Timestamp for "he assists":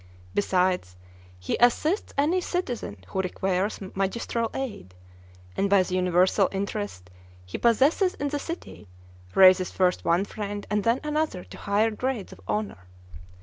1.37-2.11